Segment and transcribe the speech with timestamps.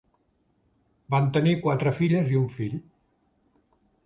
[1.15, 2.75] Van tenir quatre filles i un fill.